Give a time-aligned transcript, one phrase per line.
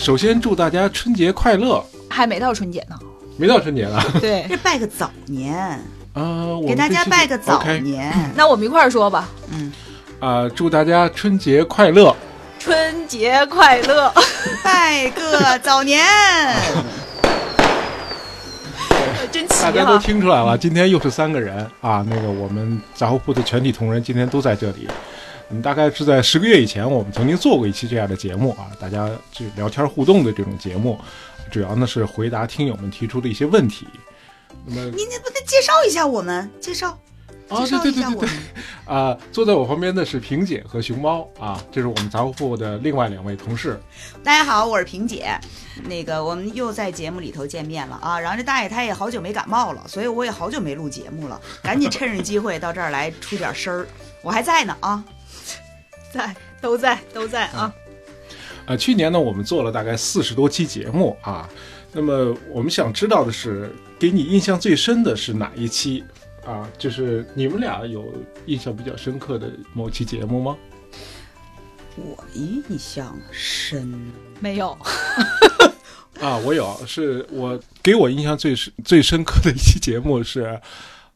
[0.00, 2.98] 首先祝大家春节快乐，还没到春节呢。
[3.36, 4.00] 没到春节呢。
[4.18, 5.54] 对， 这拜个早年，
[6.14, 8.10] 啊，我给大家拜个早年。
[8.34, 9.28] 那我们一块儿说吧。
[9.52, 9.70] 嗯，
[10.18, 12.16] 啊，祝大家春节快乐。
[12.58, 14.10] 春节快乐！
[14.64, 16.02] 拜个早年。
[19.30, 19.98] 真奇大家都。
[19.98, 22.02] 听出来了，今天又是三个人啊！
[22.08, 24.88] 那个我们杂货铺的全体同仁今天都在这里。
[25.50, 30.98] 嗯，大概是在十个月以前，我们曾经做过一期这样的节目啊，大家就聊天互动的这种节目，
[31.50, 33.86] 主要呢是回答听友们提出的一些问题。
[34.64, 36.48] 那么你你不得介绍一下我们？
[36.60, 36.96] 介绍
[37.48, 38.30] 啊，介绍对对对对对一下我们。
[38.84, 43.80] 啊，坐在我旁边的是萍姐和熊猫啊，这是我们杂货铺的另外两位同事。
[44.22, 45.36] 大家好，我是萍姐。
[45.84, 48.20] 那个，我们又在节目里头见面了啊。
[48.20, 53.86] 然后这大爷他也好久没感冒了，所以我也好久没录节目了，赶紧趁着机会到这儿来出点声儿。
[54.22, 55.04] 我还在呢啊。
[56.12, 57.74] 在，都在，都在啊。
[58.66, 61.48] 呃，去年呢，我们做了大概四十多期节目啊。
[61.92, 66.04] 那么我们想知道的是，给你印象最深的是哪一期
[66.46, 66.68] 啊？
[66.78, 68.12] 就是你们俩有
[68.46, 70.56] 印象比较深刻的某期节目吗？
[71.96, 74.78] 我印象深，没有，
[76.20, 80.60] 啊，我有，是我给我印象最深最深刻的一期节目是，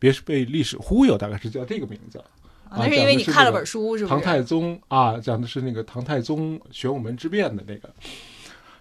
[0.00, 2.22] 别是被历史忽悠，大概是叫这个名字。
[2.74, 4.20] 啊那是因为你看了本书，是不唐？
[4.20, 7.88] 太宗啊，讲的是那个唐太宗玄武门之变的那个。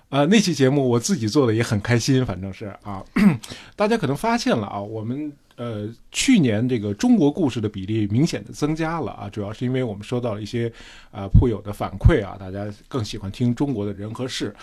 [0.10, 3.04] 呃，那期节目我自己做的也很开心，反正是啊，
[3.76, 10.72] 大家可能发现了啊，我们呃去年这个中国故事的比例明显的增加了啊，主要是因为我们收到了一些
[11.10, 14.56] 啊铺友的反馈啊，大家更喜欢听中国的人和事。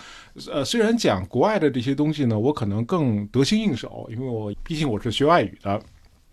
[0.49, 5.81] 呃，虽然讲国外的这些东西呢，我可能更得心应手，因为我毕竟我是学外语的，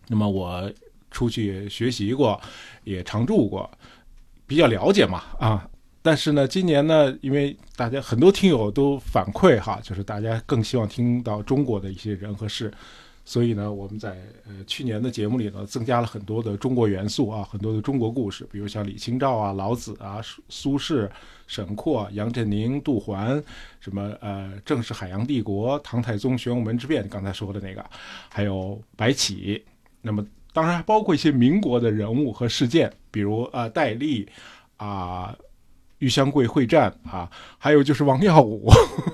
[0.06, 0.70] 那么我
[1.10, 2.40] 出去学习过，
[2.84, 3.70] 也常住过，
[4.46, 5.68] 比较了解嘛啊。
[6.00, 12.72] 但是呢，今年呢，因为大家很多听友都反馈哈，就是大家更希望听到中国的一些人和事，
[13.24, 21.10] 所以呢，我们在呃去年的节目里呢，增加了很多的中国元素啊，很多的中国故事，比如像李清照啊、老子啊、苏苏轼、
[21.46, 23.42] 沈括、杨振宁、杜环，
[23.80, 27.84] 什么呃正是海洋帝国、唐太宗玄武门之变，刚才说的那个，
[28.30, 29.62] 还有白起，
[30.00, 34.28] 那么当然还包括一些民国的人物和事件，比如呃戴笠
[34.76, 35.36] 啊。
[36.00, 37.28] 玉香桂会战啊，
[37.58, 38.70] 还有就是王耀武，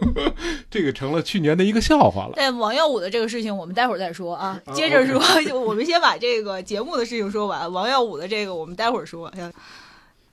[0.71, 2.34] 这个成了去年的一个笑话了。
[2.37, 4.61] 但王耀武的这个事情，我们待会儿再说啊。
[4.67, 5.19] 啊接着说，
[5.49, 7.73] 就我们先把这个节目的事情说完。
[7.73, 9.33] 王耀武的这个，我们待会儿说。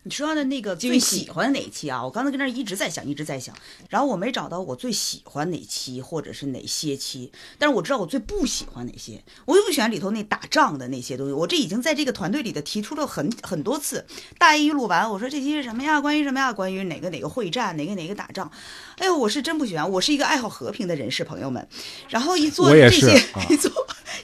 [0.01, 2.03] 哎你说的那个最喜欢哪一期啊？
[2.03, 3.55] 我刚才跟那儿一直在想，一直在想，
[3.87, 9.23] 然后我没找到我最喜欢哪期或者是哪些期，但是我知道我最不喜欢哪些。
[9.45, 11.33] 我又不喜欢里头那打仗的那些东西。
[11.33, 14.03] 我这已经在这个团队里的提出了很很多次。
[14.39, 16.01] 大一录完，我说这期是什么呀？
[16.01, 16.51] 关于什么呀？
[16.51, 18.51] 关于哪个哪个会战，哪个哪个打仗？
[18.97, 19.87] 哎呦，我是真不喜欢。
[19.91, 21.67] 我是一个爱好和平的人士，朋友们。
[22.09, 23.71] 然后一做这些， 啊一做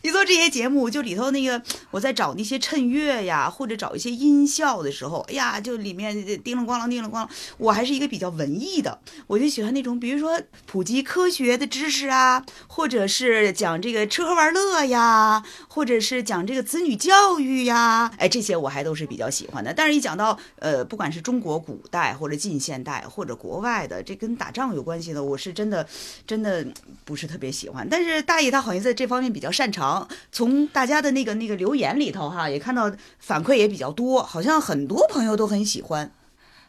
[0.01, 1.61] 一做这些节目，就里头那个
[1.91, 7.29] 我在找那些衬乐呀，或者找一些音效的时候，哎呀，就里面叮了咣啷叮了咣啷。
[7.57, 19.73] 我还是一个比较文艺的，我就喜欢那种，比如说普及科学的知识啊，或者是讲这个吃喝玩乐呀，或者是讲这个子女教育呀，哎，这些我还都是比较喜欢的。
[19.73, 25.85] 但是，一讲到呃，不管是中国古代或者近现代或者国外的，这跟打仗有关系的，我是真的
[26.25, 26.65] 真的
[27.03, 27.87] 不是特别喜欢。
[27.89, 36.11] 但是大爷他好像在这方面比较擅长，从大家的那个那个留言里头哈，也看到反馈也比较多，好像很多朋友都很喜欢。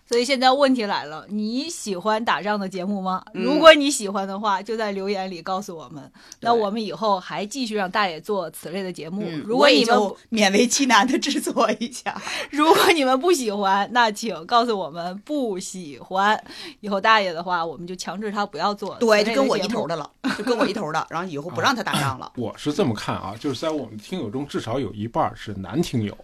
[0.08, 3.22] 所以现在问题来了，你喜欢打仗的节目吗？
[3.34, 6.10] 嗯如果你喜欢的话，就在留言里告诉我们。
[6.40, 9.22] 那我们以后还继续让大爷做此类的节目。
[9.26, 9.98] 嗯，如果你们
[10.32, 12.18] 勉为其难的制作一下。
[12.50, 16.42] 如果你们不喜欢，那请告诉我们不喜欢。
[16.80, 18.94] 以后大爷的话，我们就强制他不要做。
[18.94, 19.86] 对，就跟我一头。
[19.86, 22.32] 的了，就跟我一头的， 然后以后不让他打仗了。
[22.36, 26.16] 我是这么看啊，就是在我们听友中至少有一半是男听友，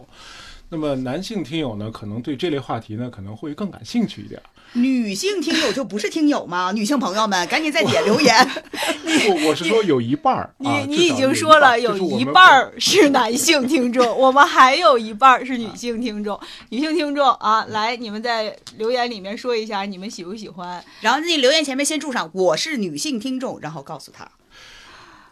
[0.75, 4.43] 那么男性听友呢，可能对这类话题呢可能会更感兴趣一点。
[4.73, 6.73] 女性听友就不是听友吗？
[6.75, 8.35] 女性朋友们，赶紧在底下留言。
[9.31, 16.37] 我我是说有一半儿你、啊，你已经说了有有一半儿是男性听众， 我们还有一半儿是女性听众。
[16.71, 20.85] 女性听众啊，来，你们在留言里面说一下你们喜不喜欢。
[21.03, 24.29] 然后那留言前面先注上“我是女性听众”，然后告诉他。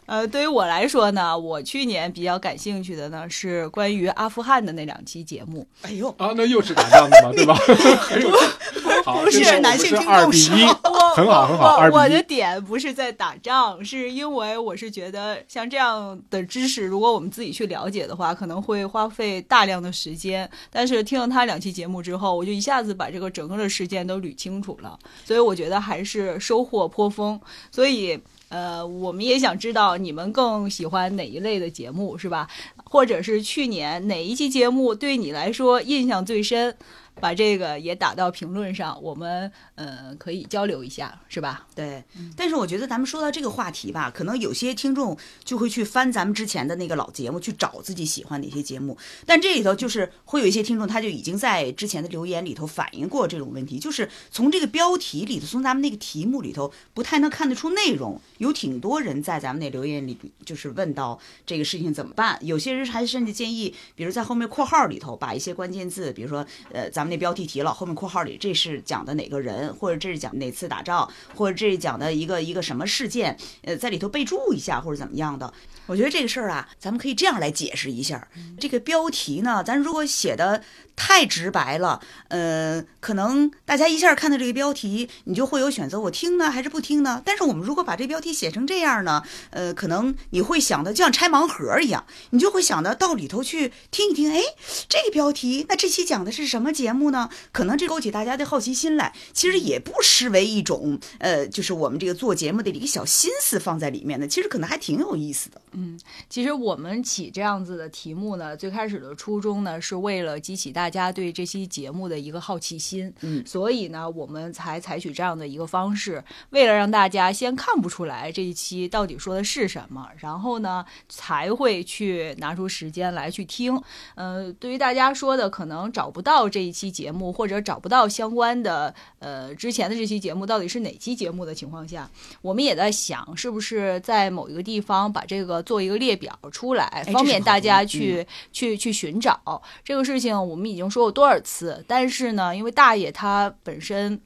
[0.05, 5.65] 呃，对于我来说呢，我去年比较感兴趣的呢是关于阿富汗的那两期节目。
[5.81, 7.55] 哎呦，啊，那又是打仗的嘛，对吧？
[9.05, 11.89] 好，不是男性听众二比一，我很好很好。
[11.91, 20.49] 我的点不是在打仗，是因为我是觉得像这样的知识，如果我们自己去了解的话，可能会花费大量的时间。
[20.69, 27.39] 但是听了他两期节目之后，我就一下子把这个整个的事件都捋清楚了，所以我觉得还是收获颇丰。
[27.71, 28.19] 所以。
[28.53, 32.47] 呃，我们也想知道你们更喜欢哪一类的节目，是吧？
[32.83, 36.77] 或者是去年哪一期节目对你来说印象最深？
[37.19, 41.67] 把这个也打到评论上，我们呃可以交流一下，是吧？
[41.75, 42.03] 对，
[42.35, 48.97] 但是我觉得咱们说到这个话题吧，可能有些听众就会去翻咱们之前的那个老节目，去找自己喜欢的一些节目。
[49.25, 58.19] 但这里头就是会有一些听众，他就已经在之前的留言里头反映过这种问题，就是从这个标题里头，从咱们那个题目里头，不太能看得出内容。
[58.39, 62.37] 有挺多人在咱们那留言里，就是问到这个事情怎么办。
[62.41, 75.53] 有些人还甚至建议，比如在后面括号里头把一些关键字，比如说呃，咱那标题提了，后面括号里这是讲的哪个人，或者这是讲哪次打仗，或者这是讲的一个一个什么事件，呃，在里头备注一下或者怎么样的。
[75.85, 78.27] 我觉得这个事儿啊，咱们可以这样来解释一下。
[78.59, 80.63] 这个标题呢，咱如果写的
[80.95, 87.21] 太直白了，呃，可能大家一下看到这个标题，你就会有选择，我听呢还是不听呢？
[87.25, 94.41] 但是我们如果把这标题写成这样呢，呃，可能你会想的就像拆盲盒一样，你就会想到到里头去听一听，哎，
[94.87, 97.29] 这个标题，那这期讲的是什么节目呢？
[97.51, 105.61] 可能这勾起大家的好奇心来，其实也不失为一种，呃，就是我们这个做节目的一个小心思放在里面的，其实可能还挺有意思的。
[105.75, 105.99] 嗯
[106.29, 113.13] 其实我们起这样子的题目呢，最开始的初衷呢，是为了激起大家对这期节目的一个好奇心。
[113.21, 123.81] 嗯所以呢，我们才采取这样的一个方式，为了让大家先看不出来这一期到底说的是什么，然后呢，才会去拿出时间来去听。
[124.15, 132.09] 呃，对于大家说的可能找不到这一期节目，或者找不到相关的呃之前的这期节目到底是哪期节目的情况下，
[132.41, 140.33] 我们也在想，是不是在某一个地方把这个做一个列表出来，方便大家去、去去寻找这个事情。
[140.33, 144.19] 我们已经说过多少次，但是呢，因为大爷他本身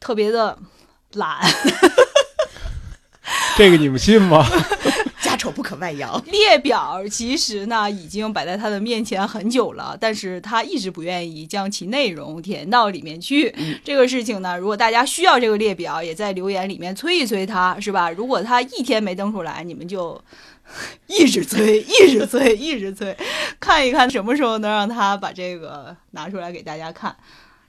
[0.00, 0.58] 特别的
[1.12, 1.40] 懒，
[3.56, 4.44] 这个你们信吗？
[5.22, 6.22] 家丑不可外扬。
[6.26, 13.52] 列表其实呢已经摆在他的面前很久了，但是他一直不愿意将其内容填到里面去。
[13.82, 18.08] 这个事情呢，如果大家需要这个列表，也在留言里面催一催他，是吧？
[18.10, 20.20] 如果他一天没登出来，你们就
[21.06, 23.16] 一直催， 一直催，一直催，
[23.60, 27.16] 看一看什么时候能让他把这个拿出来给大家看。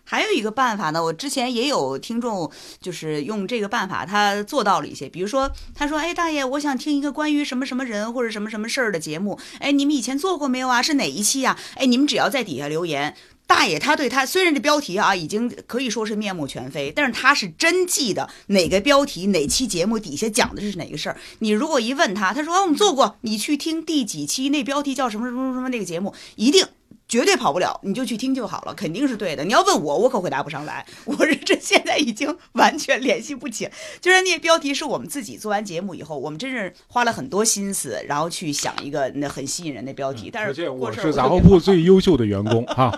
[0.10, 2.50] 还有一个办法呢，我之前也有听众
[2.80, 10.82] 就是用这个办法，他做到了一些，比如说他说：“哎，大爷，我想听一个关于什么什么人或者什么什么事儿的节目，哎，你们以前做过没有啊？
[10.82, 13.16] 是哪一期呀、哎，你们只要在底下留言。”
[13.48, 21.18] 大爷他对他虽然这标题啊已经可以说是面目全非，但是他是真记得哪个标题哪期节目底下讲的是哪个事儿。
[21.40, 26.68] 你如果一问他，他说啊我们做过，你去听第几期，那标题叫什么什么什么那个节目，一定
[27.08, 29.44] 绝对跑不了，你就去听就好了，肯定是对的。
[29.44, 33.70] 你要问我，我可回答不上来， 我是这现在已经完全联系不起。
[34.02, 40.30] 就是那些标题是我们自己做完节目以后，我们真是花了很多心思，然后去想一个那很吸引人的标题。
[40.32, 42.92] 但是可见过事儿我是杂货铺最优秀的员工哈，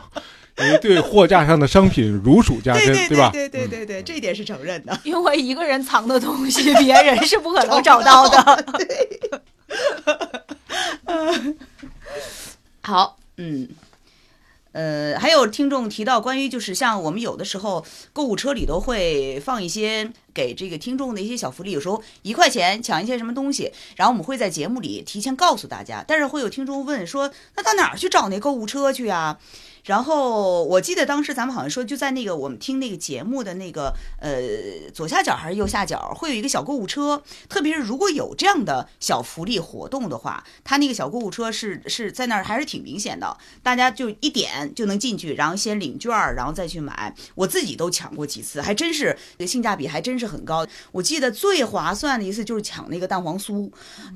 [0.58, 3.30] 因为对货架上的商品如数家珍， 对对吧？
[3.32, 5.00] 对对对对，这一点是承认的。
[5.04, 8.66] 因为一个人藏的东西，别人是不可能找到的。
[8.80, 9.20] 对
[12.82, 13.68] 好，嗯。
[14.72, 17.84] 呃，还有听众提到关于就是像我们有的时候
[18.14, 26.06] 购物车里头会放一些给这个听众的一些小福利，有时候一块钱抢一些什么东西，然后我们会在节目里提前告诉大家。
[26.08, 29.40] 但是会有听众问说，那到哪儿去找那购物车去啊？
[29.86, 47.16] 然后我记得当时咱们好像说就在那个我们听那个节目的那个呃左下角还是右下角会有一个小购物车，特别是如果有这样的小福利活动的话，它那个小购物车是是在那儿还是挺明显的，大家就一点就能进去，然后先领券儿，然后再去买。
[47.36, 50.66] 我自己都抢过几次，还真是这个性价比还真是很高。
[50.92, 53.72] 我记得最划算的一次就是抢那个蛋黄酥，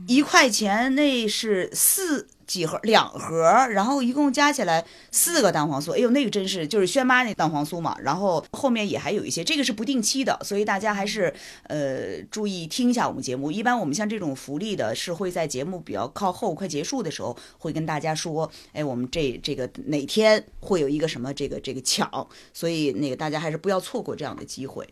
[0.07, 2.27] 一块钱那是四。
[2.45, 5.93] 几盒两盒，然后一共加起来四个蛋黄酥。
[5.93, 7.95] 哎呦，那个真是就是轩妈那蛋黄酥嘛。
[8.01, 11.33] 然后后面也还有一些，这个是不定期的，所以大家还是
[11.63, 13.51] 呃注意听一下我们节目。
[13.51, 24.87] 一般我们像这种福利的，是会在节目比较靠后快结束的时候，会跟大家说，哎，我们这这个哪天会有一个什么这个这个抢，所以那个大家还是不要错过这样的机会。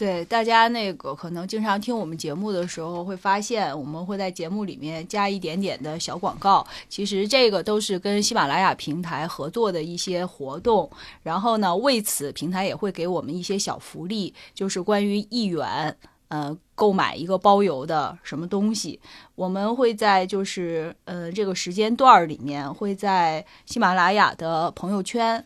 [0.00, 6.66] 对大家那个可能经常听我们节目的时候，会发现我们会在节目里面加一点点的小广告。
[6.88, 10.90] 其实这个都是跟喜马拉雅平台合作的一些活动，
[11.22, 15.94] 然后呢，为此平台也会给我们一些小福利，就是关于一元
[16.28, 18.98] 呃购买一个包邮的什么东西，
[19.34, 25.44] 我们会在就是呃这个时间段里面，会在喜马拉雅的朋友圈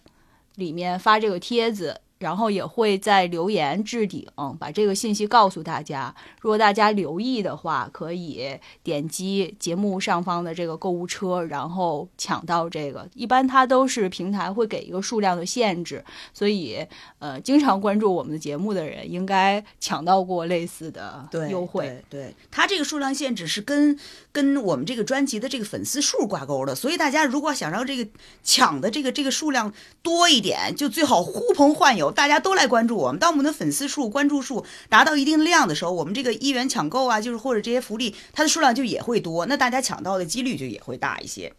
[0.55, 2.03] 里面发这个帖子。
[2.25, 4.27] 然后也会在留言置顶，
[4.59, 6.15] 把这个信息告诉大家。
[6.41, 13.07] 如果大家留意的话，可以点击节目上方的这个购物车，然后抢到这个。
[13.13, 16.03] 一般它都是平台会给一个数量的限制，
[16.33, 16.79] 所以
[17.19, 22.03] 呃，经常关注我们的节目的人应该抢到过类似的优惠。
[22.09, 23.99] 对，对它这个数量限制是跟
[24.33, 28.11] 跟我们这个专辑的这个粉丝数挂钩的，所以大家如果想让这个
[28.43, 32.14] 抢的这个这个数量多一点，就最好呼朋唤友。
[32.15, 41.53] 大家都来关注我们，当我们的粉丝数、关注数达到一定量的时候，我们这个一元抢购啊，就是或者这些福利，它的数量就也会多，那大家抢到的几率就也会大一些。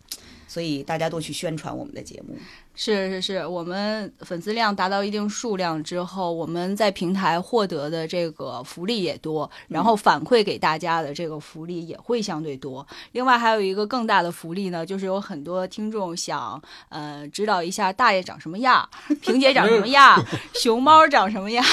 [0.48, 2.38] 所以大家多去宣传我们的节目。
[2.76, 12.86] 是是是，我们粉丝量达到一定数量之后，我们在平台获得的这个福利也多，然后反馈给大家的这个福利也会相对多。
[13.14, 18.88] 另外还有一个更大的福利呢，就是有很多听众想呃知道一下大爷长什么样，
[19.22, 20.22] 萍姐长什么样，
[20.54, 21.66] 熊猫长什么样。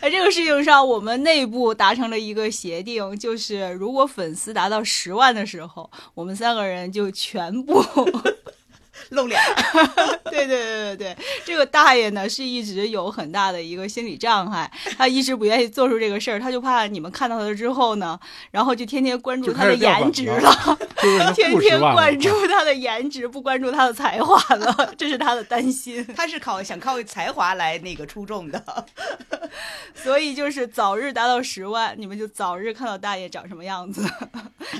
[0.00, 7.80] 在这个事情上，我们内部达成了一个协定，就是如果粉丝达到十万的时候，我们三个人就全部。
[9.12, 9.40] 露脸，
[10.30, 18.18] 对对对对对，这个大爷呢是一直有很大的一个心理障碍，他一直不愿意做出这个事儿，他就怕你们看到他之后呢，
[18.50, 20.78] 然后就天天关注他的颜值了，
[21.34, 26.04] 天天关注他的颜值，不关注他的才华了，这是他的担心。
[26.16, 28.86] 他是靠想靠才华来那个出众的，
[29.94, 34.04] 所以就是早日达到十万，你们就早日看到大爷长什么样子，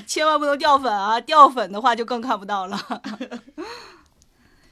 [0.07, 1.19] 千万不能掉粉啊！
[1.21, 2.79] 掉粉的话就更看不到了。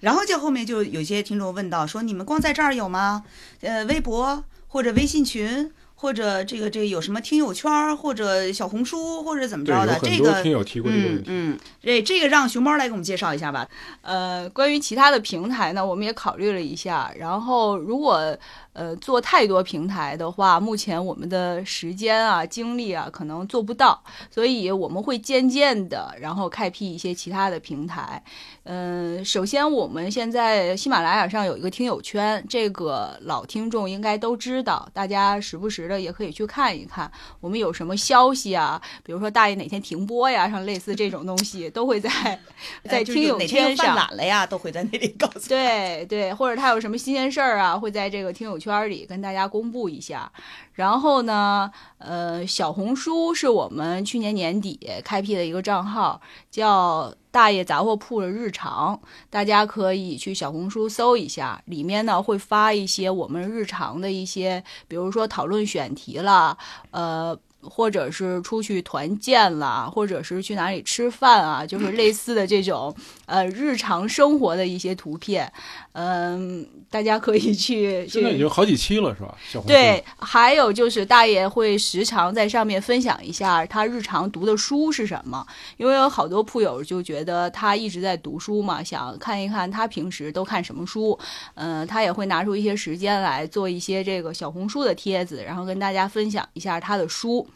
[0.01, 3.23] 然后就后面就有些听众问到说：“你们光在这儿有吗？
[3.61, 11.23] 呃，微博或者微信群，或者这个这个有什么听友圈，或者小红书，或者怎么着的？”这个听友提过这个问题。
[11.27, 13.67] 嗯，这这个让熊猫来给我们介绍一下吧。
[14.01, 17.13] 呃，关于其他的平台呢，我们也考虑了一下。
[17.17, 18.37] 然后如果
[18.73, 28.23] 呃，做太多平台的话，目前我们的时间啊、精力啊，可能做不到，所以我们会渐渐的，然后开辟一些其他的平台。
[28.63, 37.11] 嗯，首先我们现在喜马拉雅上有一个听友圈，这个老听众应该都知道，大家时不时的也可以去看一看，
[37.41, 42.09] 我们有什么消息啊，比如说大爷哪天停播呀，像类似这种东西，都会在
[42.89, 43.95] 在听友圈上。
[43.97, 45.49] 哪天了呀，都会在那里告诉。
[45.49, 48.60] 对对，或者他有什么新鲜事儿啊，会在这个听友。
[48.61, 50.31] 圈里跟大家公布一下，
[50.73, 66.55] 然后呢，呃，小红书是我们去年年底开辟的一个账号，叫“大爷杂货铺”的日常，大家可以去小红书搜一下，里面呢会发一些我们日常的一些，比如说讨论选题了，
[66.91, 67.37] 呃。
[67.61, 72.93] 或者是出去团建啦，或者是去哪里吃饭啊，就是类似的这种
[73.25, 75.51] 呃日常生活的一些图片，
[75.93, 78.07] 嗯，大家可以去。
[78.07, 79.37] 现在已经好几期了，是吧？
[79.67, 85.45] 对，还有就是大爷会时常在上面分享一下他日常读的书是什么，
[85.77, 91.17] 因为有好多铺友就觉得他一直在读书嘛，想看一看他平时都看什么书，
[91.55, 97.47] 嗯，他也会拿出一些时间来做一些这个小红书的帖子，然后跟大家分享一下他的书。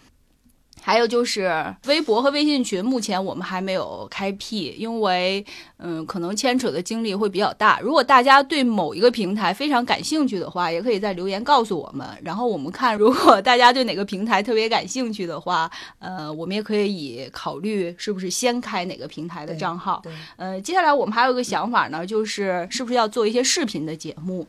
[0.82, 5.44] 还有就是微博和微信群，目前我们还没有开辟，因为
[5.78, 7.80] 嗯，可能牵扯的精力会比较大。
[7.80, 20.04] 如果大家对某一个平台非常感兴趣的话，也可以在留言告诉我们，然后我们看，如果大家对哪个平台特别感兴趣的话，呃，我们也可以考虑是不是先开哪个平台的账号。
[20.38, 24.48] 呃，接下来我们还有一个想法呢，就是是不是要做一些视频的节目。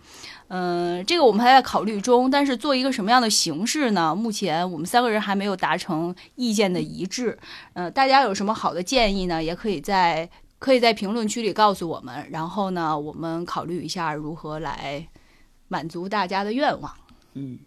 [0.48, 4.14] 嗯，这个我们还在考虑中，但是做一个什么样的形式呢？
[4.14, 7.36] 目前我们三个人还没有达成意见的一致。
[7.74, 9.42] 嗯，大家有什么好的建议呢？
[9.42, 15.06] 也可以在可以在评论区里告诉我们，然后呢，我们考虑一下如何来
[15.68, 16.92] 满足大家的愿望。
[17.34, 17.58] 嗯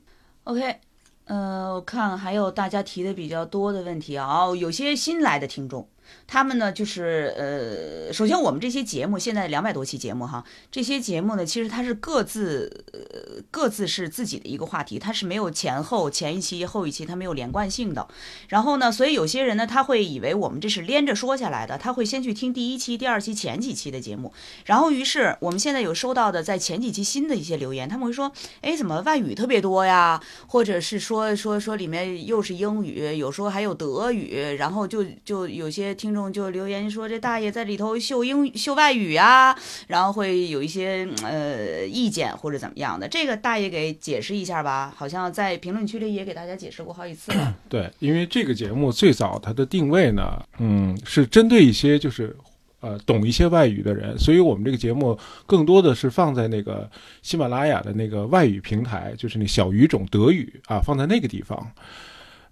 [0.46, 0.78] ，OK，
[1.26, 5.88] 呃，我看还有大家提的比较多的问题啊，有些新来的听众。
[6.28, 18.08] 他们呢，就是呃，首先我们这些节目现在两百多期节目哈，这些节目呢，其实它是各自呃各自是自己的一个话题，它是没有前后前一期后一期它没有连贯性的。
[18.50, 24.32] 然后呢，所以有些人呢，他会以为我们这是连着说下来的，他会先去听第一期、第二期前几期的节目，
[24.66, 30.22] 然后于是我们现在有收到的在前几期新的一些留言，他们会说，哎，怎么外语特别多呀？
[30.48, 36.32] 或者是说说说里面又是英语，有时候还有德语，然后就就有些听众。
[36.32, 39.54] 就留言说这大爷在里头秀英秀外语啊，
[39.88, 44.94] 然后会有一些呃意见或者怎么样的，这个大爷给解释一下吧。
[44.96, 47.56] 好像在评论区里也给大家解释过好几次了。
[47.68, 52.36] 对，因为这个节目最早它的定位呢，嗯，是针对一些就是
[52.80, 56.90] 呃懂一些外语的人，所以我们这个节目更多的是放在那个
[57.22, 61.72] 喜马拉雅的那个外语平台，就是那小语种德语啊，放在那个地方。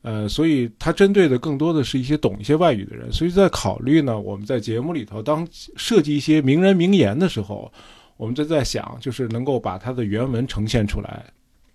[0.02, 7.72] 呃，所以它针对的更多的是一些懂一些外语的人，所以在考虑呢，我们在节目里头当设计一些名人名言的时候，
[8.16, 11.26] 我们就在想，就是能够把它的原文呈现出来。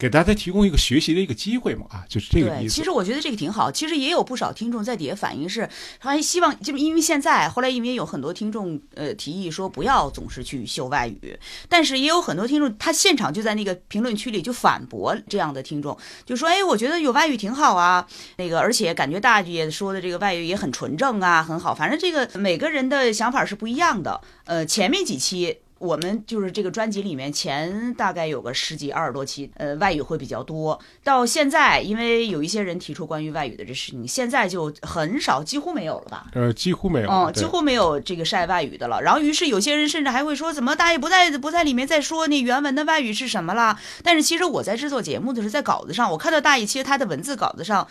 [0.03, 2.75] 给大家提供一个学习的一个机会嘛啊，就是这个意思。
[2.75, 3.71] 其实我觉得这个挺好。
[3.71, 5.69] 其实也有不少听众在底下反映是，
[6.01, 18.05] 还希望就因为现在后来因为有很多听众呃提议说不要总是去秀外语，但是也有很多听众他现场就在那个评论区里就反驳这样的听众，就说哎，我觉得有外语挺好啊，
[18.39, 21.73] 那个而且感觉大姐说的这个外语也很纯正啊，很好。
[21.73, 24.21] 反正这个每个人的想法是不一样的。
[24.47, 25.59] 呃，前面几期。
[25.83, 30.79] 我们就是这个专辑里面前大概有个十几二十多期，呃，外语会比较多。
[31.03, 36.27] 到现在，因为有一些人提出关于外语的这事情，现在就很少，几乎没有了吧？
[36.35, 39.03] 呃，几乎没有，嗯，几乎没有这个晒外语的了。
[39.03, 43.77] 然后，于是有些人甚至还会说，怎么大爷不在不在里面再说那原文的外语是什么了？
[44.05, 47.85] 但是其实我在制作节目的时候，在稿子上，我看到大爷其实他的文字稿子上，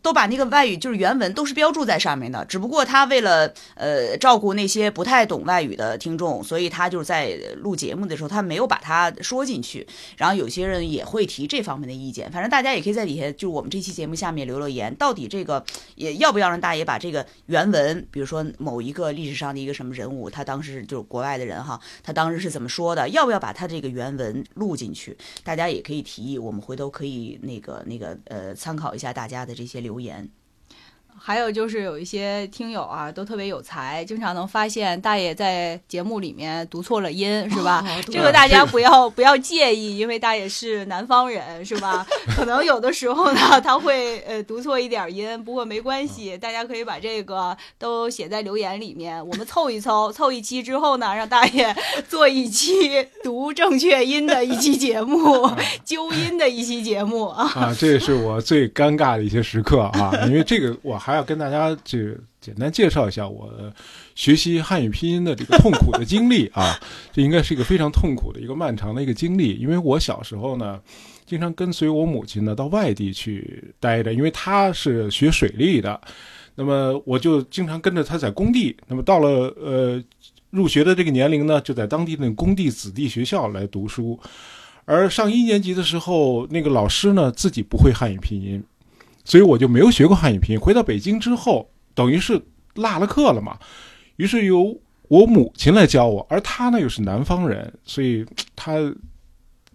[0.00, 2.44] 都把那个外语就是原文都是标注在上面的。
[2.44, 7.23] 只不过他为了呃照顾那些不太懂外语的听众，所以他就是在。
[7.56, 12.30] 录节目的时候，他没有把它说进去，然后有些人也会提这方面的意见。
[12.30, 15.64] 反正大家也可以在底下，就我们这期节目下面留留言，到底这个
[15.94, 25.16] 也要不要让大爷把这个原文，比如说某一个历史上的一个什么人物，他当时就是国外的人哈，他当时是怎么说的，要不要把他这个原文录进去？
[25.42, 30.28] 大家也可以提议，我们回头可以那个那个呃参考一下大家的这些留言。
[31.18, 37.84] 还有就是有一些听友啊，都特别有才，经常能发现大爷在节目里面读错了音，是吧？
[38.10, 42.06] 这个大家不要不要介意，因为大爷是南方人，是吧？
[42.36, 51.74] 可能有的时候呢，他会呃读错一点音，不过没关系，大家可以把这个都写在留言里面，我们凑一凑，凑一期之后呢，让大爷
[52.08, 55.50] 做一期读正确音的一期节目，
[55.84, 57.50] 纠音的一期节目啊。
[57.54, 61.14] 啊，这也是我最尴尬的一些时刻啊，因为这个我还。
[61.14, 63.48] 要跟大家这简单介绍一下我
[64.14, 66.76] 学习汉语拼音的这个痛苦的经历啊，
[67.14, 69.54] 这应该是一个非常痛苦的一个漫长的一个经历。
[69.54, 70.80] 因为我小时候呢，
[71.24, 76.00] 经常跟随我母亲呢到外地去待着，因为她是学水利的，
[76.56, 78.76] 那么我就经常跟着她在工地。
[78.88, 80.02] 那么到了呃
[80.50, 84.18] 入学的这个年龄呢，就在当地的工地子弟学校来读书。
[84.84, 88.62] 而上一年级的时候，那个老师呢自己不会汉语拼音。
[89.24, 90.60] 所以我就没有学过汉语拼音。
[90.60, 92.40] 回到北京之后，等于是
[92.74, 93.58] 落了课了嘛。
[94.16, 98.74] 于是由我母亲来教我，而她呢又是南方人，所以她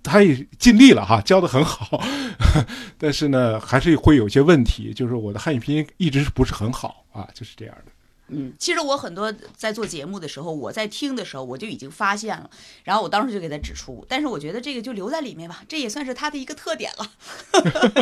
[0.02, 2.02] 她也尽力了哈，教的很好。
[2.98, 7.92] 但是呢，还是会有些问题，就是我的汉语拼音一直是不是很好啊，就是这样的。
[8.30, 12.50] 嗯，其实我很多在做节目的时候，我在听的时候，我就已经发现了，
[12.84, 14.06] 然后我当时就给他指出。
[14.08, 17.12] 但是我觉得这个就留在里面吧，这也算是他的一个特点了，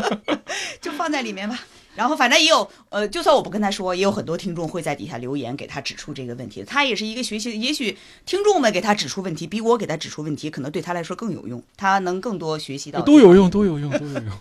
[0.81, 1.59] 就放在里面吧。
[1.95, 6.63] 然后反正也有，呃，就算我不跟他说，也有很多听众会在底下留言给他指出这个问题。
[6.63, 13.01] 他也是一个学习，也许听众们给他指出问题，比我给他指出问题，可能对他来说更有用，他能更多学习到。
[13.01, 14.31] 都有用，都有用，都有用。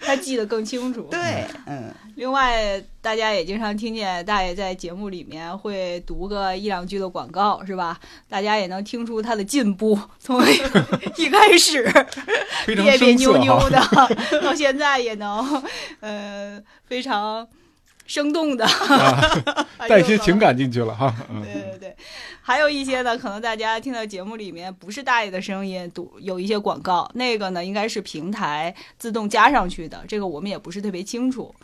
[0.00, 1.02] 他记得更清楚。
[1.10, 1.92] 对，嗯。
[2.16, 7.98] 另外，大家也经常听见大爷在节目里面会读个一两句的广告，是吧？
[8.28, 10.42] 大家也能听出他的进步，从
[11.16, 11.82] 一 开始
[12.66, 13.80] 别别扭扭的，
[14.42, 15.62] 到现在也能，
[16.00, 17.46] 呃，非常。
[18.08, 18.66] 生动的，
[19.88, 21.14] 带一些情感进去了哈。
[21.44, 21.96] 对对对，
[22.42, 31.54] 还有一些呢，可能大家听到节目里面不是大爷的声音，读有一些广告，那个呢应该是平台自动加上去的，这个我们也不是特别清楚。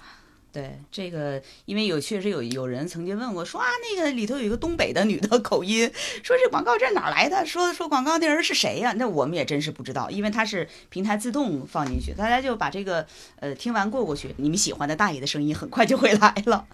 [0.54, 5.90] 对这个，因为有确实有有人曾经问过说啊，那个里头有一个东北的女的口音，
[6.22, 7.44] 说这广告这哪来的？
[7.44, 8.94] 说说广告那人是谁呀？
[8.96, 13.04] 那我们也真是不知道，因为它是平台自动放进去，大家就把这个
[13.40, 16.64] 呃听完过过去，你们喜欢的大爷的声音很快就会来了，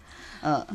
[0.42, 0.66] 嗯。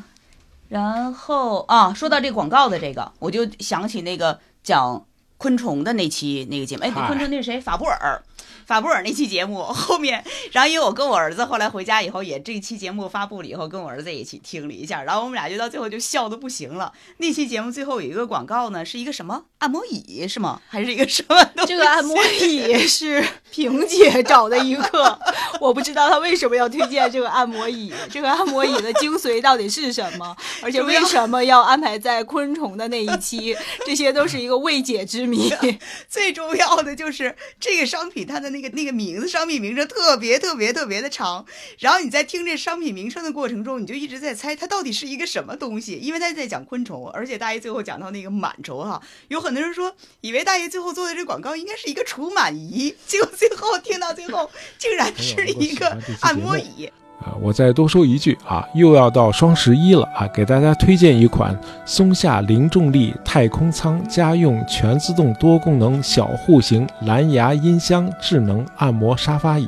[0.67, 5.05] 然后啊，说到这广告的这个，我就想起那个讲
[5.37, 7.61] 昆虫的那期那个节目，哎，嗨昆虫那是谁？
[7.61, 8.23] 法布尔。
[8.65, 16.91] 法布尔那期节目 后面，然后因为我跟我儿子后来回家以后，也这期节目发布了以后，跟我儿子一起听了一下，然后我们俩就到最后就笑的不行了。
[17.17, 20.61] 那期节目最后有一个广告呢，是一个什么按摩椅是吗？
[20.67, 21.67] 还是一个什么东西？
[21.67, 25.19] 这个按摩椅是萍姐找的一个，
[25.59, 27.93] 我不知道她为什么要推荐这个按摩椅。
[28.09, 30.35] 这个按摩椅的精髓到底是什么？
[30.61, 33.55] 而且为什么要安排在昆虫的那一期？
[33.85, 35.53] 这些都是一个未解之谜。
[36.09, 41.45] 最重要的就是这个商品它的那个那个名字，商品名称特别特别特别的长。
[41.79, 56.89] 然后你在听这商品名称的过程中，你就一直在猜它到底是一个什么东西，因为他在讲昆虫，而且大爷最后讲到那个螨虫哈，有很多人说以为大爷最后做的这广告应该是一个除螨仪，结果最后听到最后竟然是一个按摩椅。
[57.23, 69.67] 啊，我再多说一句啊，又要到双十一了啊，给大家推荐一款松下零重力太空舱家用全自动多功能小户型蓝牙音箱智能按摩沙发椅。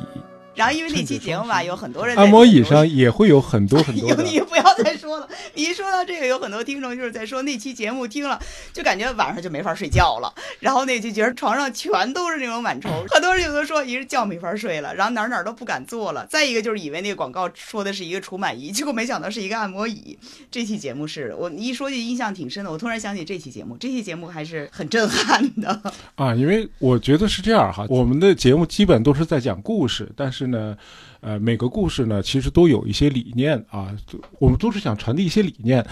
[0.58, 4.12] 然后因为那期节目吧，有很多人在按摩椅上也会有很多很多。
[4.24, 8.36] 你不要再说了，你一说到这个，有很多听众就是在说那期节目听了，
[8.72, 20.18] 就感觉晚上就没法睡觉了，然后那就觉得床上全都是那种螨虫，很多人有的说一是觉没法睡了，然后哪儿哪儿都不敢坐了，再一个就是以为那个广告说的是一个除螨仪，结果没想到是一个按摩椅。
[20.50, 25.80] 这期节目是我一说就印象挺深的，我突然想起这期节目，这期节目还是很震撼的。
[26.16, 30.76] 啊，因为我觉得是这样哈，我们的节目基本都是在讲故事，但是呢，
[31.20, 33.94] 呃，每个故事呢其实都有一些理念啊，
[34.38, 35.86] 我们都是想传递一些理念。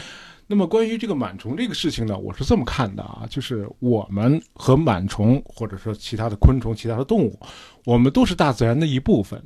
[0.49, 7.39] 那么关于这个螨虫这个事情呢，我是这么看的啊，就是我们和螨虫或者说其他的昆虫、其他的动物，
[7.85, 9.43] 我们都是大自然的一部分，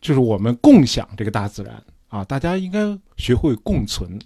[0.00, 4.18] 就是我们共享这个大自然啊，大家应该学会共存。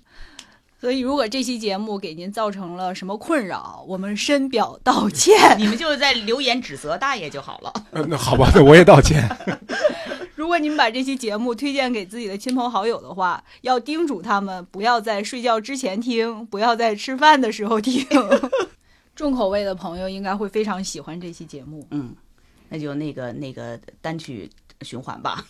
[0.81, 5.35] 所以，如果这期节目给您造成了什么困扰，我们深表道歉。
[5.59, 7.72] 你们就在留言指责大爷就好了。
[7.90, 9.29] 呃，那好吧，那我也道歉。
[10.38, 18.07] 如果你们把这期节目推荐给自己的亲朋好友的话，要叮嘱他们不要在睡觉之前听，不要在吃饭的时候听。
[19.16, 21.85] 重口味的朋友应该会非常喜欢这期节目。
[21.90, 22.14] 嗯，
[22.68, 24.48] 那就那个那个单曲
[24.83, 25.44] 循环吧。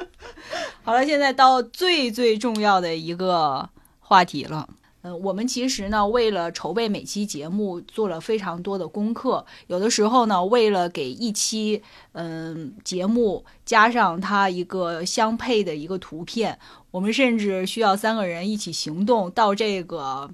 [0.84, 3.66] 好了，现在到最最重要的一个
[4.00, 4.68] 话题了。
[5.02, 9.44] 嗯，我们其实呢，为了筹备每期节目，做了非常多的功课。
[9.66, 11.82] 有的时候呢，为了给一期
[12.12, 16.58] 嗯节目加上它一个相配的一个图片，
[16.90, 20.30] 我们甚至需要三个人一起行动到这个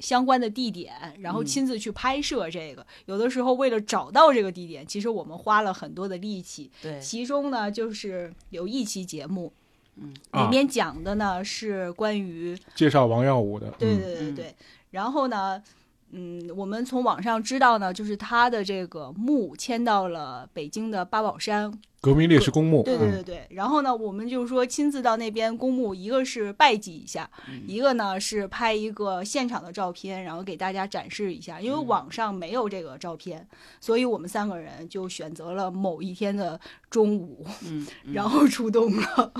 [0.00, 2.84] 相关的地点，然后嗯亲自去拍摄这个。
[3.06, 6.68] 有的时候为了找到这个地点，其实我们花了很多的力气。
[6.82, 9.52] 对，其中呢，就是有一期节目，
[9.96, 10.44] 嗯，啊。
[10.44, 14.54] 里面讲的呢是关于，介绍王耀武的，对对对对，
[14.90, 15.62] 然后呢，
[16.10, 22.82] 嗯，我们从网上知道呢，就是他的这个墓迁到了北京的八宝山，革命烈士公墓。
[22.82, 23.22] 对对嗯对。
[23.22, 27.62] 对，然后呢，我们就是说亲自到那边公墓，一个是拜祭一下，嗯。
[27.66, 31.60] 一个呢是拍一个现场的照片，然后给大家展示一下。
[31.60, 31.86] 因为嗯。
[31.86, 33.46] 网上没有这个照片，
[33.80, 38.12] 所以我们三个人就选择了某一天的中午，嗯，嗯。
[38.12, 39.32] 然后出动了。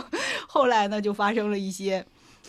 [0.52, 2.04] 后来呢，就发生了一些，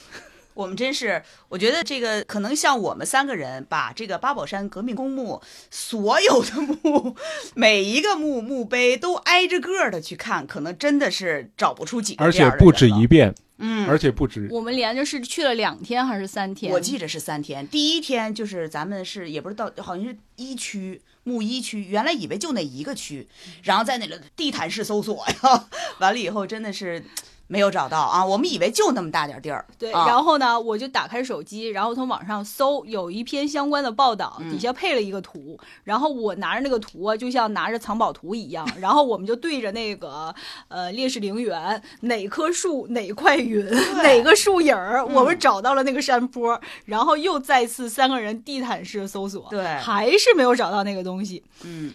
[0.55, 6.51] 我们真是，我觉得这个可能像我们三个人把这个八宝山革命公墓所有的
[6.83, 7.15] 墓，
[7.55, 16.73] 每一个墓墓碑都挨着个儿的去看，可能真的是找不出几个而且不止一遍，嗯，而且不止我们连着是去了两天还是三天？
[16.73, 23.25] 我记着是三天，第一天就是咱们是也不是到，好像是一区墓一区，原来以为就那一个区，
[23.63, 27.01] 然后在那个地毯式搜索呀， 完了以后真的是
[27.47, 30.07] 没有找到啊，我们以为就那么大点地儿，对，啊。
[30.07, 34.51] 然后呢，我就打开手机，然后从网上搜，有一篇相关的报道，嗯。
[34.51, 40.33] 底下配了一个图，然后我拿着那个图啊，就像拿着藏宝图一样， 然后我们就对着那个
[40.67, 43.65] 呃烈士陵园哪棵树哪块云
[44.01, 45.13] 哪个树影儿，嗯。
[45.13, 49.63] 我们找到了那个山坡，然后又再次三个人地毯式搜索，对。
[49.77, 51.43] 还是没有找到那个东西。
[51.63, 51.93] 嗯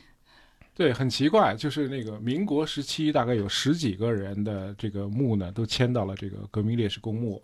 [0.79, 7.43] 对，很奇怪，就是那个民国时期，大概有十几个人的这个墓呢，都迁到了这个革命烈士公墓。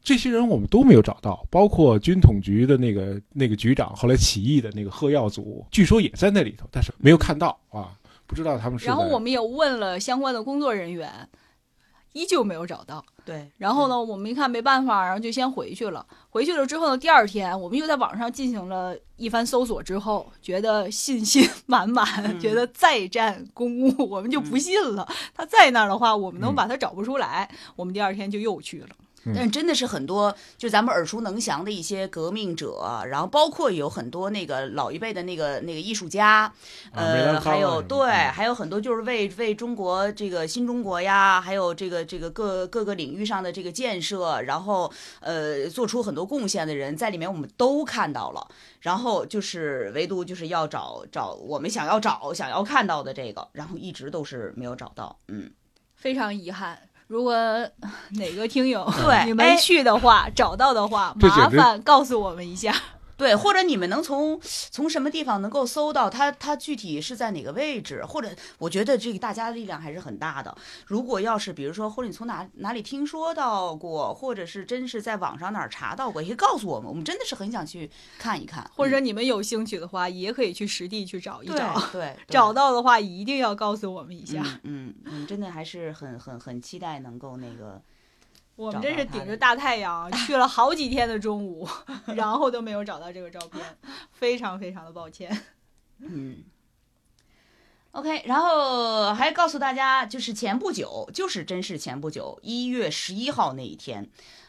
[0.00, 7.90] 这些人我们都没有找到，包括军统局的那个那个局长，后来起义的那个贺耀祖，据说也在那里头，但是没有看到啊，
[8.24, 8.86] 不知道他们是。
[8.86, 11.10] 然后我们也问了相关的工作人员，
[12.12, 13.04] 依旧没有找到。
[13.24, 16.04] 对，然后呢，我们一看没办法，然后就先回去了。
[16.30, 25.06] 回去了之后呢，第二天我们又在网上进行了一番搜索之后，觉得信心 满满，嗯觉得再战公墓，我们就不信了。
[25.34, 27.48] 他在那儿的话，我们能嗯把他找不出来。
[27.76, 28.88] 我们第二天就又去了。
[29.24, 36.50] 嗯但是真的是很多，就咱们耳熟能详的一些革命者，然后包括有很多那个老一辈的那个那个艺术家，
[36.92, 48.48] 呃，还有对，嗯还有很多就是为为中国这个新中国呀，还有这个这个各各个领域上的这个建设，然后呃做出很多贡献的人，在里面我们都看到了。
[48.80, 55.50] 然后就是唯独就是要找找我们想要找想要看到的这个，然后一直都是没有找到，嗯。
[55.96, 56.78] 非常遗憾。
[57.10, 57.34] 如果
[58.10, 62.72] 哪个听友对 你们哎去的话，找到的话，麻烦告诉我们一下。
[63.20, 66.32] 对，或者你们能从从什么地方能够搜到它？
[66.32, 68.02] 它具体是在哪个位置？
[68.02, 70.56] 或者我觉得这个大家的力量还是很大的。
[70.86, 76.88] 如果要是比如说，或者你从哪哪里听说到过，或者是真是在网上哪儿查到过，也可以告诉我们。
[76.88, 81.78] 我们真的是很想去看一看，或者嗯你们有兴趣的话，也可以去实地去找一对找。
[81.92, 84.40] 对 对找到的话，一定要告诉我们一下。
[84.40, 87.82] 嗯嗯嗯，真的还是很很很期待能够那个。
[88.60, 91.66] 我们真是顶着大太阳去了好几天的中午，
[92.14, 93.64] 然后都没有找到这个照片，
[94.12, 95.44] 非常非常的抱歉。
[96.00, 96.44] 嗯。
[97.92, 104.08] OK，然后还告诉大家，就是前不久，就是真是前不久，一月十一号那一天，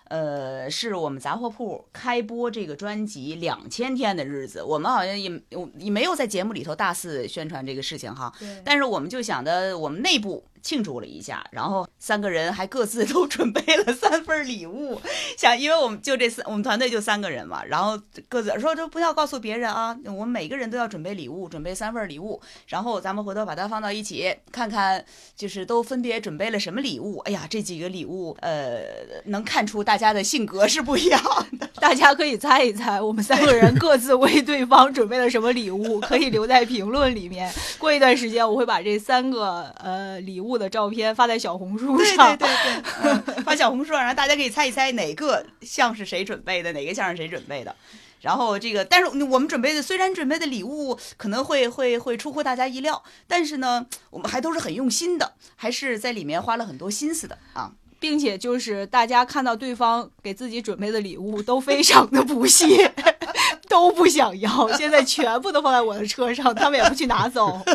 [0.09, 4.61] 呃，是我们杂货铺开播这个专辑两千天的日子。
[4.61, 5.41] 我们好像也
[5.79, 8.31] 也没有在节目里头大肆宣传这个事情哈，
[8.63, 15.01] 但是我们就想的，我们内部庆祝了一下，然后三个人还各自 都准备了三份礼物，
[15.37, 25.03] 想，因为我们就这三，我们团队就三个人嘛，然后各自说这不要告诉别人啊，我们每个人都要准备礼物，准备三份礼物，然后咱们回头把它放到一起，看看
[25.35, 27.17] 就是都分别准备了什么礼物。
[27.19, 28.81] 哎呀，这几个礼物，呃，
[29.25, 31.21] 能看出大家的性格是不一样
[31.57, 31.69] 的。
[31.81, 37.51] 大家可以猜一猜，我们三个人各自为对方准备了什么礼物， 可以留在评论里面。
[37.79, 42.37] 过一段时间，我会把这三个呃礼物的照片发在小红书对上。
[42.37, 47.75] 对对对，嗯，发小红书上，然后大家可以猜一猜哪个像是谁准备的，哪个像是谁准备的。
[48.21, 57.71] 然后这个，但是我们准备的虽然准备的礼物可能会会会出乎大家意料，但是呢，我们还都是很用心的，还是在里面花了很多心思的啊。
[58.01, 62.91] 并且就是大家看到对方给自己准备的礼物都非常的不屑，
[63.69, 67.61] 都不想要，现在全部都放在我的车上，他们也不去拿走。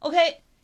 [0.00, 0.18] OK，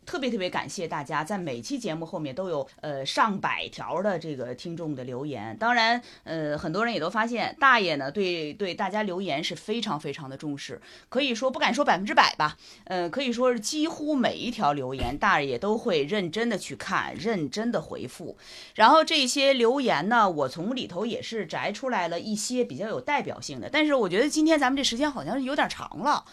[0.09, 5.55] 特别特别感谢大家，在每期节目后面都有呃上百条的这个听众的留言。
[5.61, 18.38] 当然，呃，很多人也都发现大爷呢对对大家留言是非常非常的重视，可以说不敢说百分之百吧，呃，可以说是几乎每一条留言大爷都会认真的去看，认真的回复。
[18.77, 26.25] 然后这些留言呢，我从里头也是摘出来了一些比较有代表性的，但是我觉得今天咱们这时间好像是有点长了。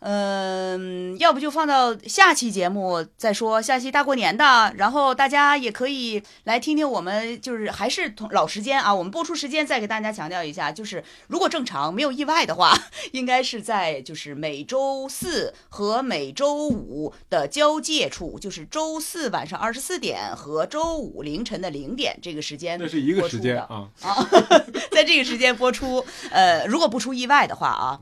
[0.00, 12.76] 嗯，要不就放到下期节目再说，下期大过年的，然后大家也可以来听听我们，就是还是同老时间啊，我们播出时间再给大家强调一下，就是如果正常没有意外的话，
[13.12, 23.56] 应该是在就是每周四和每周五的交界处，就是周四晚上二十四点和周五凌晨的零点这个时间，这是一个时间。
[23.56, 23.88] 啊，
[24.90, 28.00] 在这个时间播出，呃，如果不出意外的话啊，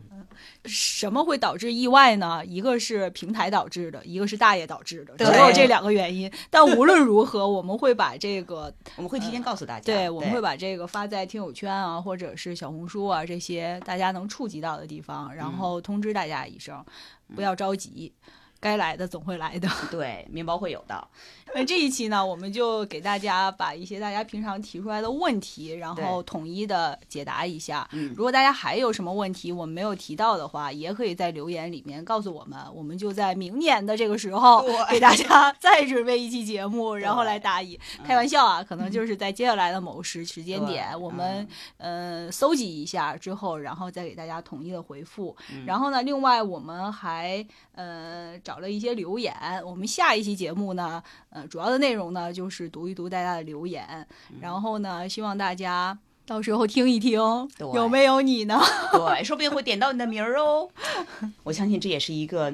[0.64, 2.44] 什么会导致意外呢？
[2.44, 6.30] 一个是平台导致的，一个是大爷导致的，只对有这两个原因。
[6.50, 16.84] 但无论如何，我们会把这个 我们会提前告诉大家，对，我们会把这个发在听友圈啊，或者是小红书啊这些大家能触及到的地方，然后通知大家一声，
[17.34, 18.12] 不要着急，
[18.60, 19.68] 该来的总会来的。
[19.90, 21.08] 对面包会有的。
[21.52, 27.88] 那这一期呢，我们就给大家把一些大家平常提出来的问题，然后统一的解答一下。
[27.92, 37.74] 嗯如果大家还有什么问题我们没有提到的话，也可以在留言里面告诉我们，我们就在明年的这个时候给大家再准备一期节目，然后来答疑。
[37.98, 41.46] 嗯开玩笑啊，可能就是在接下来的某时时间点，我们
[41.78, 45.36] 呃搜集一下之后，然后再给大家统一的回复。
[45.52, 47.44] 嗯然后呢，另外我们还
[47.74, 49.32] 呃找了一些留言，
[49.64, 53.86] 我们下一期节目呢，呃主要的内容呢就是读一读大家的留言，
[54.30, 55.96] 嗯然后呢希望大家。
[56.26, 57.20] 到时候听一听，
[57.74, 58.60] 有没有你呢？
[58.92, 60.68] 对，说不定会点到你的名儿哦。
[61.44, 62.52] 我相信这也是一个，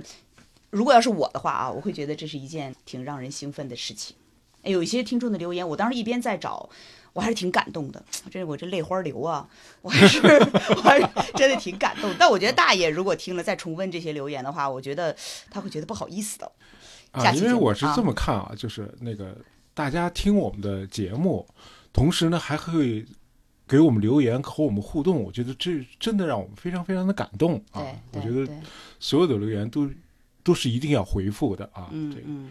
[0.71, 4.15] 如果要是我的话啊，我会觉得这是一件挺让人兴奋的事情。
[4.63, 6.69] 哎，有一些听众的留言，我当时一边在找，
[7.17, 8.05] 我还是挺感动的。
[8.31, 9.49] 这我这泪花流啊，
[9.81, 10.21] 我还是
[10.77, 12.15] 我还是真的挺感动。
[12.19, 15.17] 但我觉得大爷如果听了再重温这些留言的话，我觉得
[15.51, 16.53] 他会觉得不好意思的。
[17.13, 19.35] 啊，因为我是这么看啊，就是那个
[19.73, 21.47] 大家听我们的节目，
[21.91, 23.07] 同时呢还会
[23.67, 28.47] 给我们留言和我们互动，我觉得这真的让我们非常非常的感动啊我觉得
[29.01, 29.91] 所有的留言都
[30.45, 31.89] 都是一定要回复的啊。
[31.91, 32.51] 这个嗯嗯，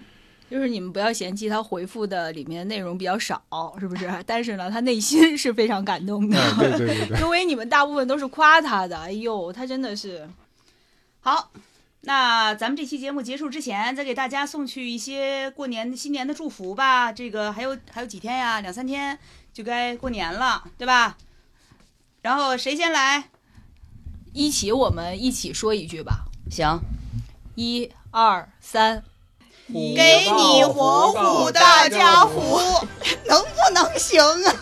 [0.55, 3.43] 就是你们不要嫌弃他回复的里面内容比较少，
[3.77, 4.09] 是不是？
[4.25, 8.97] 但是呢，他内心是非常感动的，哎，对对对对，因为 你们大部分都是夸他的。
[8.97, 10.29] 哎呦，他真的是
[11.19, 11.51] 好，
[12.01, 17.11] 那咱们这期节目结束之前，再给大家送去一些过年新年的祝福吧。
[17.11, 19.19] 这个还有还有几天呀，两三天
[19.51, 21.17] 就该过年了，对吧？
[22.21, 23.25] 然后谁先来？
[24.31, 26.79] 一起，我们一起说一句吧，行，
[27.55, 29.03] 一二三，
[29.73, 32.59] 给你火虎大家福，
[33.25, 34.55] 能不能行啊？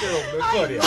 [0.00, 0.80] 这是我们的特点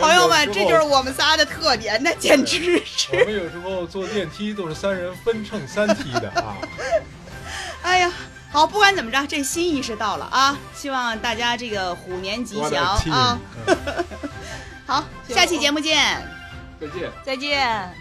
[0.00, 6.56] 朋友们，这就是我们仨的特点，那简直是，我们有时候坐电梯都是三人分乘三梯的啊。
[7.82, 8.12] 哎呀。
[8.52, 10.58] 好，不管怎么着，这心意是到了啊！
[10.74, 13.38] 希望大家这个虎年吉祥啊！
[13.68, 13.78] 嗯
[14.84, 15.96] 好，下期节目见。
[16.80, 17.12] 再见。
[17.24, 17.94] 再见。